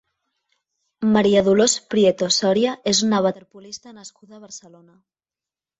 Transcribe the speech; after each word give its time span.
Maria 1.17 1.43
Dolors 1.49 1.75
Prieto 1.95 2.31
Soria 2.39 2.75
és 2.95 3.05
una 3.11 3.23
waterpolista 3.29 3.95
nascuda 4.01 4.41
a 4.41 4.45
Barcelona. 4.49 5.01